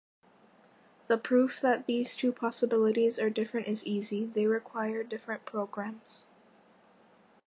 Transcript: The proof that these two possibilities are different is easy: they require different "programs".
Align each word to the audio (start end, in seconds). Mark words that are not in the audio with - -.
The 1.09 1.17
proof 1.19 1.59
that 1.61 1.85
these 1.85 2.15
two 2.15 2.31
possibilities 2.31 3.19
are 3.19 3.29
different 3.29 3.67
is 3.67 3.85
easy: 3.85 4.25
they 4.25 4.47
require 4.47 5.03
different 5.03 5.45
"programs". 5.45 6.25